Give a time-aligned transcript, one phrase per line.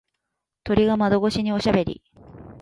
[0.63, 2.01] 鳥が窓越しにおしゃべり。